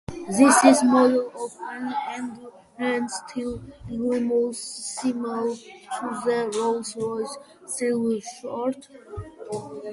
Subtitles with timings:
[0.31, 1.93] This is a model of an
[2.79, 8.89] Edwardian-style limousine, similar to the Rolls-Royce Silver Ghost.